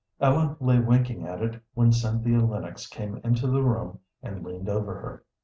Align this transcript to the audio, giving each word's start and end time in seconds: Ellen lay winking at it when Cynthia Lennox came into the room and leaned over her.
Ellen 0.19 0.57
lay 0.59 0.79
winking 0.79 1.27
at 1.27 1.43
it 1.43 1.61
when 1.75 1.91
Cynthia 1.91 2.39
Lennox 2.39 2.87
came 2.87 3.17
into 3.17 3.45
the 3.45 3.61
room 3.61 3.99
and 4.23 4.43
leaned 4.43 4.67
over 4.67 4.95
her. 4.95 5.23